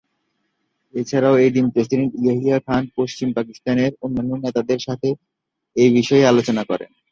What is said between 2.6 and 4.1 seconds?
খান পশ্চিম পাকিস্তানের